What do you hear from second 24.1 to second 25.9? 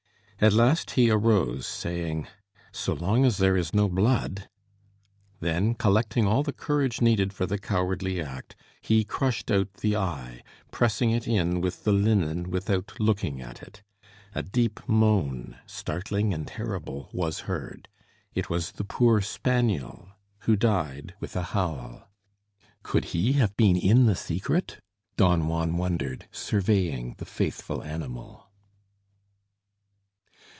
secret?" Don Juan